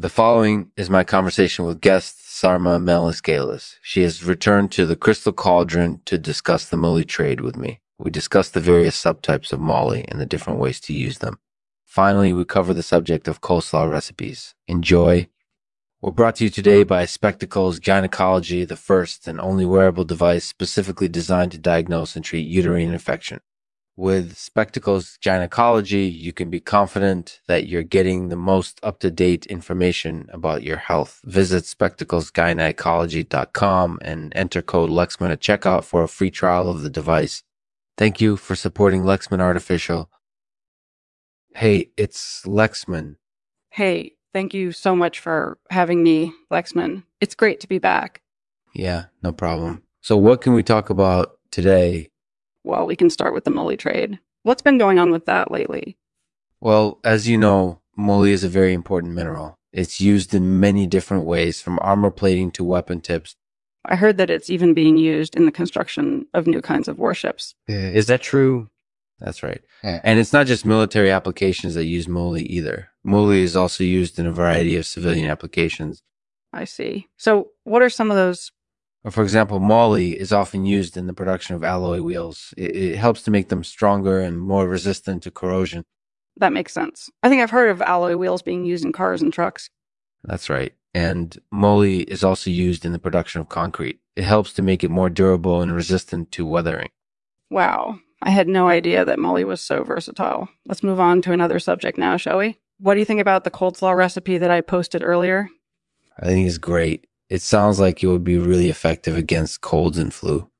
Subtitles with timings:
[0.00, 3.74] The following is my conversation with guest Sarma Melngailis.
[3.82, 7.82] She has returned to the Crystal Cauldron to discuss the moly trade with me.
[7.98, 11.38] We discuss the various subtypes of moly and the different ways to use them.
[11.84, 14.54] Finally, we cover the subject of coleslaw recipes.
[14.66, 15.28] Enjoy.
[16.00, 21.08] We're brought to you today by Spectacles Gynecology, the first and only wearable device specifically
[21.08, 23.40] designed to diagnose and treat uterine infection.
[24.00, 29.44] With Spectacles Gynecology, you can be confident that you're getting the most up to date
[29.44, 31.20] information about your health.
[31.24, 37.42] Visit spectaclesgynecology.com and enter code Lexman at checkout for a free trial of the device.
[37.98, 40.08] Thank you for supporting Lexman Artificial.
[41.54, 43.16] Hey, it's Lexman.
[43.68, 47.02] Hey, thank you so much for having me, Lexman.
[47.20, 48.22] It's great to be back.
[48.74, 49.82] Yeah, no problem.
[50.00, 52.08] So, what can we talk about today
[52.64, 54.18] well, we can start with the moly trade.
[54.42, 55.96] What's been going on with that lately?
[56.60, 59.56] Well, as you know, moly is a very important mineral.
[59.72, 63.36] It's used in many different ways, from armor plating to weapon tips.
[63.84, 67.54] I heard that it's even being used in the construction of new kinds of warships.
[67.66, 68.68] Is that true?
[69.20, 69.60] That's right.
[69.84, 70.00] Yeah.
[70.02, 72.88] And it's not just military applications that use moly either.
[73.04, 76.02] Moly is also used in a variety of civilian applications.
[76.52, 77.06] I see.
[77.16, 78.50] So, what are some of those
[79.08, 82.52] for example, moly is often used in the production of alloy wheels.
[82.56, 85.84] It, it, helps to make them stronger and more resistant to corrosion.
[86.36, 87.08] That makes sense.
[87.22, 89.70] I think I've heard of alloy wheels being used in cars and trucks.
[90.22, 90.74] That's right.
[90.92, 94.00] And moly is also used in the production of concrete.
[94.16, 96.90] It helps to make it more durable and resistant to weathering.
[97.50, 98.00] Wow.
[98.22, 100.48] I had no idea that moly was so versatile.
[100.66, 102.58] Let's move on to another subject now, shall we?
[102.78, 105.48] What do you think about the cold slaw recipe that I posted earlier?
[106.18, 110.12] I think it's great it sounds like it would be really effective against colds and
[110.12, 110.50] flu.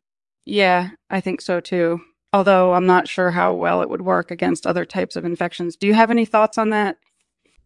[0.47, 2.01] Yeah, I think so too.
[2.33, 5.77] Although I'm not sure how well it would work against other types of infections.
[5.77, 6.97] Do you have any thoughts on that?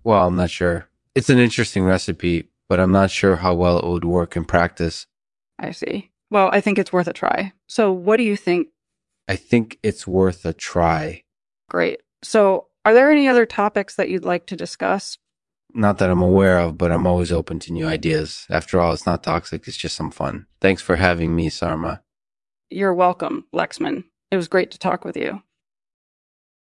[0.02, 0.88] Well, I'm not sure.
[1.14, 5.06] It's an interesting recipe, but I'm not sure how well it would work in practice.
[5.58, 6.10] I see.
[6.30, 7.52] Well, I think it's worth a try.
[7.68, 8.68] So, what do you think?
[9.28, 11.22] I think it's worth a try.
[11.68, 12.00] Great.
[12.22, 15.18] So, are there any other topics that you'd like to discuss?
[15.76, 18.46] Not that I'm aware of, but I'm always open to new ideas.
[18.48, 20.46] After all, it's not toxic, it's just some fun.
[20.60, 22.02] Thanks for having me, Sarma.
[22.70, 24.04] You're welcome, Lexman.
[24.30, 25.42] It was great to talk with you.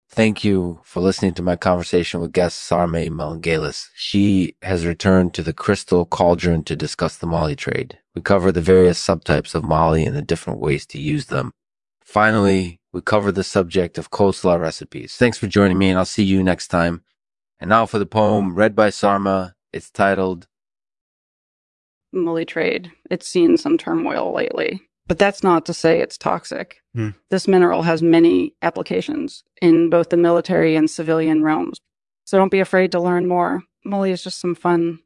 [0.10, 3.88] Thank you for listening to my conversation with guest Sarma Melngailis.
[3.96, 7.98] She has returned to the Crystal Cauldron to discuss the Moly trade.
[8.16, 11.52] We cover the various subtypes of Moly and the different ways to use them.
[12.04, 15.16] Finally, we cover the subject of coleslaw recipes.
[15.16, 17.04] Thanks for joining me, and I'll see you next time.
[17.64, 19.56] And now for the poem read by Sarma.
[19.72, 20.48] It's titled
[22.12, 22.92] Moly Trade.
[23.10, 26.82] It's seen some turmoil lately, but that's not to say it's toxic.
[26.94, 27.12] Hmm.
[27.30, 31.80] This mineral has many applications in both the military and civilian realms.
[32.26, 33.64] So don't be afraid to learn more.
[33.86, 35.00] Moly is just some fun